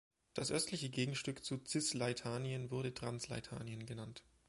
[0.33, 4.23] Das östliche Gegenstück zu Cisleithanien wurde Transleithanien genannt.